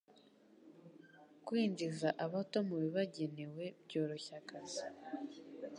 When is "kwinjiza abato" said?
1.45-2.57